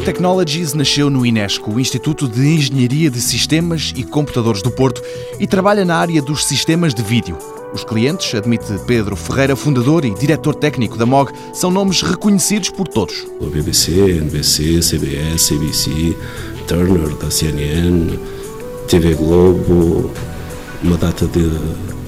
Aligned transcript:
Amog 0.00 0.04
Technologies 0.04 0.72
nasceu 0.72 1.10
no 1.10 1.26
Inesco, 1.26 1.70
o 1.70 1.78
Instituto 1.78 2.26
de 2.26 2.40
Engenharia 2.40 3.10
de 3.10 3.20
Sistemas 3.20 3.92
e 3.94 4.02
Computadores 4.02 4.62
do 4.62 4.70
Porto, 4.70 5.02
e 5.38 5.46
trabalha 5.46 5.84
na 5.84 5.96
área 5.96 6.22
dos 6.22 6.44
sistemas 6.44 6.94
de 6.94 7.02
vídeo. 7.02 7.36
Os 7.72 7.84
clientes, 7.84 8.34
admite 8.34 8.66
Pedro 8.86 9.14
Ferreira, 9.14 9.54
fundador 9.54 10.04
e 10.04 10.14
diretor 10.14 10.54
técnico 10.54 10.96
da 10.96 11.04
MOG, 11.04 11.32
são 11.52 11.70
nomes 11.70 12.02
reconhecidos 12.02 12.70
por 12.70 12.88
todos. 12.88 13.26
A 13.40 13.46
BBC, 13.46 13.92
NBC, 14.22 14.80
CBS, 14.80 15.54
ABC, 15.54 16.16
Turner, 16.66 17.14
da 17.16 17.30
CNN, 17.30 18.18
TV 18.88 19.14
Globo, 19.14 20.10
uma 20.82 20.96
data 20.96 21.26
de, 21.26 21.50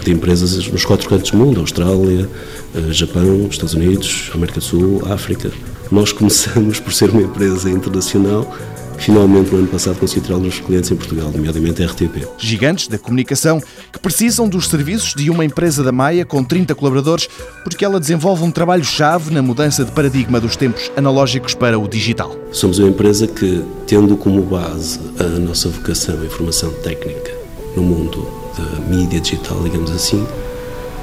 de 0.03 0.13
empresas 0.13 0.67
nos 0.69 0.85
quatro 0.85 1.09
cantos 1.09 1.31
do 1.31 1.37
mundo, 1.37 1.61
Austrália, 1.61 2.29
eh, 2.75 2.93
Japão, 2.93 3.47
Estados 3.51 3.75
Unidos, 3.75 4.31
América 4.35 4.61
do 4.61 4.65
Sul, 4.65 5.03
África. 5.11 5.53
Nós 5.93 6.11
começamos 6.11 6.81
por 6.81 6.91
ser 6.91 7.11
uma 7.11 7.21
empresa 7.21 7.71
internacional 7.71 8.51
finalmente 8.97 9.51
no 9.51 9.59
ano 9.59 9.67
passado 9.67 9.99
conseguiu 9.99 10.35
alguns 10.35 10.61
clientes 10.61 10.91
em 10.91 10.97
Portugal, 10.97 11.31
nomeadamente 11.31 11.83
a 11.83 11.87
RTP. 11.87 12.27
Gigantes 12.39 12.87
da 12.89 12.97
comunicação 12.97 13.61
que 13.93 13.99
precisam 13.99 14.49
dos 14.49 14.69
serviços 14.69 15.13
de 15.15 15.29
uma 15.29 15.45
empresa 15.45 15.83
da 15.83 15.93
Maia 15.93 16.25
com 16.25 16.43
30 16.43 16.75
colaboradores 16.75 17.29
porque 17.63 17.85
ela 17.85 18.01
desenvolve 18.01 18.43
um 18.43 18.51
trabalho-chave 18.51 19.35
na 19.35 19.43
mudança 19.43 19.85
de 19.85 19.93
paradigma 19.93 20.41
dos 20.41 20.57
tempos 20.57 20.91
analógicos 20.97 21.53
para 21.53 21.79
o 21.79 21.87
digital. 21.87 22.35
Somos 22.53 22.79
uma 22.79 22.89
empresa 22.89 23.27
que, 23.27 23.63
tendo 23.87 24.17
como 24.17 24.41
base 24.43 24.99
a 25.19 25.25
nossa 25.41 25.69
vocação 25.69 26.25
em 26.25 26.29
formação 26.31 26.71
técnica 26.83 27.33
no 27.77 27.83
mundo 27.83 28.27
da 28.57 28.81
mídia 28.89 29.21
digital, 29.21 29.61
digamos 29.63 29.91
assim, 29.91 30.27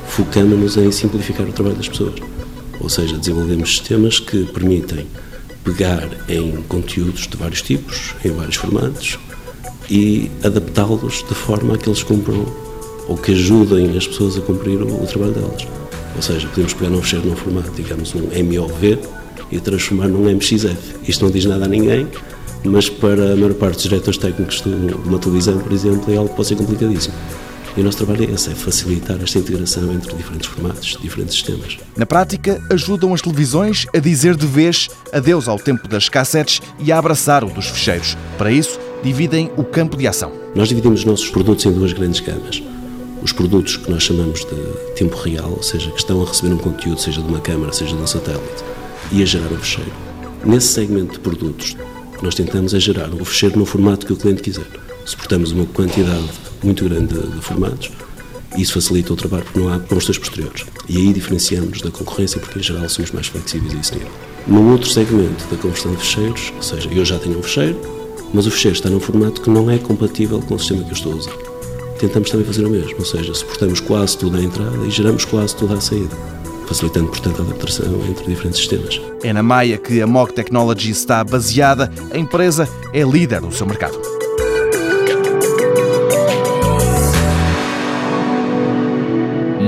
focamos-nos 0.08 0.78
em 0.78 0.92
simplificar 0.92 1.48
o 1.48 1.52
trabalho 1.52 1.76
das 1.76 1.90
pessoas. 1.90 2.39
Ou 2.80 2.90
seja, 2.90 3.18
desenvolvemos 3.18 3.70
sistemas 3.70 4.20
que 4.20 4.46
permitem 4.46 5.06
pegar 5.64 6.08
em 6.28 6.62
conteúdos 6.64 7.28
de 7.28 7.38
vários 7.38 7.62
tipos, 7.62 8.16
em 8.24 8.32
vários 8.32 8.56
formatos 8.56 9.20
e 9.90 10.30
adaptá-los 10.44 11.26
de 11.28 11.36
forma 11.36 11.76
a 11.76 11.78
que 11.78 11.90
eles 11.90 12.04
cumpram 12.04 12.46
ou 13.08 13.18
que 13.18 13.32
ajudem 13.32 13.98
as 13.98 14.08
pessoas 14.08 14.38
a 14.38 14.42
cumprir 14.42 14.82
o, 14.82 15.04
o 15.04 15.08
trabalho 15.08 15.34
delas. 15.34 15.68
Ou 16.16 16.22
seja, 16.22 16.48
podemos 16.48 16.74
pegar 16.74 16.92
um 16.92 17.02
fecheiro 17.02 17.28
num 17.28 17.36
formato, 17.36 17.72
digamos 17.76 18.14
um 18.14 18.22
MOV, 18.22 19.00
e 19.52 19.60
transformar 19.60 20.08
num 20.08 20.30
MXF. 20.30 20.78
Isto 21.08 21.26
não 21.26 21.32
diz 21.32 21.46
nada 21.46 21.66
a 21.66 21.68
ninguém, 21.68 22.08
mas 22.64 22.90
para 22.90 23.34
a 23.34 23.36
maior 23.36 23.54
parte 23.56 23.76
dos 23.76 23.84
diretores 23.84 24.20
técnicos 24.20 24.62
de 24.62 24.70
uma 24.70 25.18
televisão, 25.18 25.58
por 25.58 25.72
exemplo, 25.72 26.14
é 26.14 26.18
algo 26.18 26.30
que 26.30 26.36
pode 26.36 26.48
ser 26.48 26.56
complicadíssimo. 26.56 27.16
E 27.78 27.82
o 27.82 27.84
nosso 27.84 27.98
trabalho 27.98 28.30
é 28.30 28.34
esse, 28.34 28.50
é 28.50 28.56
facilitar 28.56 29.18
esta 29.22 29.40
integração 29.40 29.94
entre 29.94 30.16
diferentes 30.16 30.50
formatos, 30.50 30.98
diferentes 31.02 31.36
sistemas. 31.36 31.78
Na 31.96 32.06
prática, 32.06 32.62
ajudam 32.72 33.14
as 33.14 33.22
televisões 33.22 33.86
a 33.94 34.00
dizer 34.00 34.36
de 34.36 34.46
vez 34.46 34.90
adeus 35.14 35.48
ao 35.48 35.58
tempo 35.58 35.88
das 35.88 36.10
cassetes 36.10 36.62
e 36.80 36.92
a 36.92 36.98
abraçar 36.98 37.44
o 37.44 37.50
dos 37.50 37.68
fecheiros. 37.68 38.18
Para 38.38 38.52
isso, 38.52 38.80
dividem 39.04 39.52
o 39.56 39.64
campo 39.64 39.96
de 39.96 40.08
ação. 40.08 40.32
Nós 40.56 40.70
dividimos 40.70 41.02
os 41.02 41.06
nossos 41.06 41.30
produtos 41.30 41.66
em 41.66 41.72
duas 41.72 41.94
grandes 41.94 42.20
gamas. 42.20 42.62
Os 43.22 43.32
produtos 43.32 43.78
que 43.78 43.92
nós 43.92 44.04
chamamos 44.04 44.40
de 44.40 44.96
tempo 44.96 45.18
real, 45.18 45.52
ou 45.52 45.64
seja, 45.64 45.92
que 45.92 46.00
estão 46.00 46.22
a 46.22 46.26
receber 46.26 46.54
um 46.54 46.58
conteúdo, 46.58 47.00
seja 47.00 47.22
de 47.22 47.28
uma 47.28 47.40
câmara, 47.40 47.74
seja 47.74 47.96
de 47.96 48.02
um 48.02 48.08
satélite, 48.08 48.64
e 49.12 49.22
a 49.22 49.26
gerar 49.26 49.52
um 49.52 49.58
fecheiro. 49.58 49.92
Nesse 50.46 50.68
segmento 50.68 51.14
de 51.14 51.20
produtos, 51.20 51.76
nós 52.22 52.36
tentamos 52.36 52.74
é 52.74 52.80
gerar 52.80 53.14
o 53.14 53.24
fecheiro 53.26 53.60
no 53.60 53.66
formato 53.66 54.06
que 54.06 54.14
o 54.14 54.16
cliente 54.16 54.42
quiser. 54.42 54.68
Suportamos 55.10 55.52
uma 55.52 55.66
quantidade 55.66 56.30
muito 56.62 56.88
grande 56.88 57.20
de 57.20 57.42
formatos 57.42 57.90
e 58.56 58.62
isso 58.62 58.74
facilita 58.74 59.12
o 59.12 59.16
trabalho 59.16 59.44
porque 59.44 59.60
não 59.60 59.74
há 59.74 59.80
constras 59.80 60.20
posteriores. 60.20 60.68
E 60.88 60.98
aí 60.98 61.12
diferenciamos 61.12 61.82
da 61.82 61.90
concorrência 61.90 62.40
porque, 62.40 62.60
em 62.60 62.62
geral, 62.62 62.88
somos 62.88 63.10
mais 63.10 63.26
flexíveis 63.26 63.74
a 63.74 63.80
esse 63.80 63.96
nível. 63.96 64.12
No 64.46 64.72
outro 64.72 64.88
segmento 64.88 65.48
da 65.50 65.58
conversão 65.58 65.94
de 65.94 65.98
fecheiros, 65.98 66.54
ou 66.56 66.62
seja, 66.62 66.88
eu 66.92 67.04
já 67.04 67.18
tenho 67.18 67.40
um 67.40 67.42
fecheiro, 67.42 67.82
mas 68.32 68.46
o 68.46 68.52
fecheiro 68.52 68.76
está 68.76 68.88
num 68.88 69.00
formato 69.00 69.42
que 69.42 69.50
não 69.50 69.68
é 69.72 69.80
compatível 69.80 70.40
com 70.42 70.54
o 70.54 70.60
sistema 70.60 70.84
que 70.84 70.90
eu 70.90 70.94
estou 70.94 71.14
a 71.14 71.16
usar. 71.16 71.36
Tentamos 71.98 72.30
também 72.30 72.46
fazer 72.46 72.66
o 72.66 72.70
mesmo, 72.70 73.00
ou 73.00 73.06
seja, 73.06 73.34
suportamos 73.34 73.80
quase 73.80 74.16
tudo 74.16 74.38
à 74.38 74.42
entrada 74.42 74.86
e 74.86 74.92
geramos 74.92 75.26
quase 75.26 75.56
tudo 75.56 75.74
à 75.74 75.82
saída 75.82 76.16
facilitando, 76.68 77.08
portanto, 77.08 77.42
a 77.42 77.46
adaptação 77.46 78.00
entre 78.08 78.28
diferentes 78.28 78.60
sistemas. 78.60 79.02
É 79.24 79.34
na 79.34 79.42
Maia 79.42 79.76
que 79.76 80.04
a 80.04 80.06
Mog 80.06 80.32
Technology 80.32 80.92
está 80.92 81.24
baseada. 81.24 81.92
A 82.14 82.18
empresa 82.20 82.70
é 82.94 83.02
líder 83.02 83.42
no 83.42 83.52
seu 83.52 83.66
mercado. 83.66 84.19